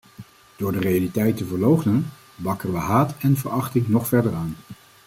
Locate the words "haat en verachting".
2.81-3.87